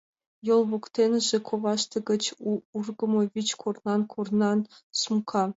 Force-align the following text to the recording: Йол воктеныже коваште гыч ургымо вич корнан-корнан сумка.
Йол 0.47 0.61
воктеныже 0.69 1.37
коваште 1.47 1.97
гыч 2.09 2.23
ургымо 2.77 3.19
вич 3.33 3.49
корнан-корнан 3.61 4.59
сумка. 4.99 5.43